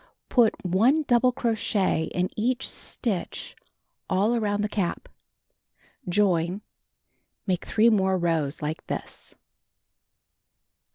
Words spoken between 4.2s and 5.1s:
around the cap.